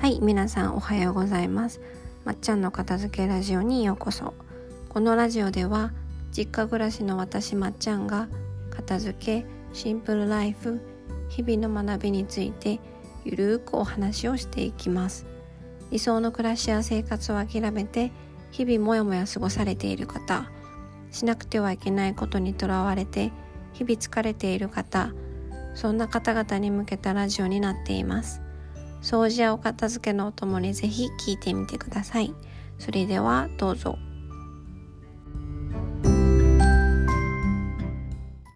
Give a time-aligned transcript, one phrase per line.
[0.00, 1.78] はい皆さんおはようございます。
[2.24, 4.32] まっちゃんの片付けラジオにようこそ。
[4.88, 5.92] このラジオでは
[6.32, 8.26] 実家暮らしの私まっちゃんが
[8.70, 10.80] 片付けシンプルライフ
[11.28, 12.80] 日々の学びについて
[13.26, 15.26] ゆるーくお話をしていきます。
[15.90, 18.10] 理想の暮らしや生活を諦めて
[18.52, 20.50] 日々もやもや過ごされている方
[21.10, 23.32] しなくてはいけないことにとらわれて
[23.74, 25.12] 日々疲れている方
[25.74, 28.40] そんな方々に向けたラジオになっています。
[29.02, 32.34] 掃除やお片付けのお供にぜひ聞いてみてください
[32.78, 33.98] それではどうぞ。